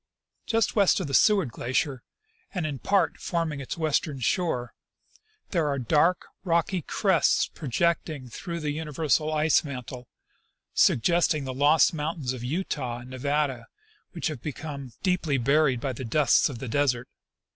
[0.47, 2.01] "Just west of the Seward glacier,
[2.55, 4.73] and in part forming its west ern shore,
[5.51, 10.07] there are dark, rocky crests projecting through the universal ice mantle,
[10.73, 13.67] suggesting the lost mountains of Utah and Nevada
[14.13, 17.07] which have become deeply buried by the dusts of the desert.